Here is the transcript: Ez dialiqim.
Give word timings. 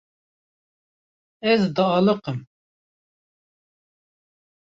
Ez 1.51 1.61
dialiqim. 1.75 2.39